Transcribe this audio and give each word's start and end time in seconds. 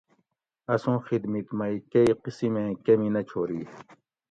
اسوں 0.73 0.97
خدمِت 1.07 1.47
مئ 1.57 1.75
کئ 1.91 2.09
قسمیں 2.23 2.71
کمی 2.85 3.09
نہ 3.13 3.21
چھوری 3.29 3.61